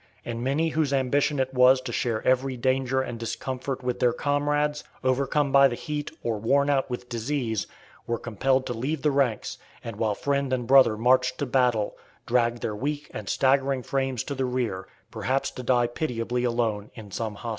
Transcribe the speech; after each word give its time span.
And 0.25 0.43
many 0.43 0.69
whose 0.69 0.91
ambition 0.93 1.37
it 1.37 1.53
was 1.53 1.79
to 1.81 1.91
share 1.91 2.25
every 2.27 2.57
danger 2.57 3.01
and 3.03 3.19
discomfort 3.19 3.83
with 3.83 3.99
their 3.99 4.13
comrades, 4.13 4.83
overcome 5.03 5.51
by 5.51 5.67
the 5.67 5.75
heat, 5.75 6.09
or 6.23 6.39
worn 6.39 6.71
out 6.71 6.89
with 6.89 7.07
disease, 7.07 7.67
were 8.07 8.17
compelled 8.17 8.65
to 8.65 8.73
leave 8.73 9.03
the 9.03 9.11
ranks, 9.11 9.59
and 9.83 9.97
while 9.97 10.15
friend 10.15 10.51
and 10.53 10.65
brother 10.65 10.97
marched 10.97 11.37
to 11.37 11.45
battle, 11.45 11.95
drag 12.25 12.61
their 12.61 12.75
weak 12.75 13.11
and 13.13 13.29
staggering 13.29 13.83
frames 13.83 14.23
to 14.23 14.33
the 14.33 14.45
rear, 14.45 14.87
perhaps 15.11 15.51
to 15.51 15.61
die 15.61 15.85
pitiably 15.85 16.43
alone, 16.45 16.89
in 16.95 17.11
some 17.11 17.35
hospital. 17.35 17.49